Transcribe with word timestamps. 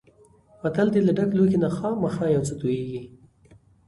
متل 0.63 0.87
دی: 0.93 0.99
له 1.07 1.11
ډک 1.17 1.29
لوښي 1.37 1.57
نه 1.63 1.69
خامخا 1.77 2.25
یو 2.35 2.43
څه 2.49 2.53
تویېږي. 2.59 3.01